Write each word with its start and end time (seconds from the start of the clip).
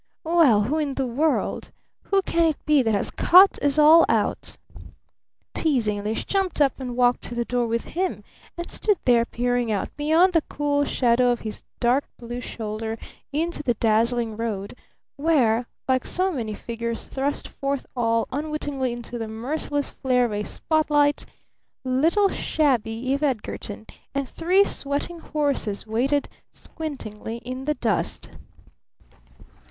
Well, 0.23 0.61
who 0.63 0.79
in 0.79 0.95
the 0.95 1.05
world 1.05 1.69
who 2.05 2.23
can 2.23 2.47
it 2.47 2.57
be 2.65 2.81
that 2.81 2.95
has 2.95 3.11
cut 3.11 3.61
us 3.61 3.77
all 3.77 4.03
out?" 4.09 4.57
Teasingly 5.53 6.15
she 6.15 6.23
jumped 6.25 6.59
up 6.59 6.79
and 6.79 6.97
walked 6.97 7.21
to 7.25 7.35
the 7.35 7.45
door 7.45 7.67
with 7.67 7.85
him, 7.85 8.23
and 8.57 8.67
stood 8.67 8.97
there 9.05 9.25
peering 9.25 9.71
out 9.71 9.95
beyond 9.97 10.33
the 10.33 10.41
cool 10.49 10.85
shadow 10.85 11.29
of 11.29 11.41
his 11.41 11.63
dark 11.79 12.05
blue 12.17 12.41
shoulder 12.41 12.97
into 13.31 13.61
the 13.61 13.75
dazzling 13.75 14.35
road 14.35 14.73
where, 15.17 15.67
like 15.87 16.03
so 16.03 16.31
many 16.31 16.55
figures 16.55 17.03
thrust 17.05 17.47
forth 17.47 17.85
all 17.95 18.27
unwittingly 18.31 18.91
into 18.91 19.19
the 19.19 19.27
merciless 19.27 19.89
flare 19.91 20.25
of 20.25 20.33
a 20.33 20.41
spot 20.41 20.89
light, 20.89 21.27
little 21.83 22.27
shabby 22.27 22.89
Eve 22.89 23.21
Edgarton 23.21 23.85
and 24.15 24.27
three 24.27 24.63
sweating 24.65 25.19
horses 25.19 25.85
waited 25.85 26.27
squintingly 26.51 27.37
in 27.43 27.65
the 27.65 27.75
dust. 27.75 28.31